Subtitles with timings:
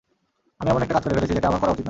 [0.59, 1.79] আমি এমন একটা কাজ করে ফেলেছি যেটা আমার করা উচিৎ না।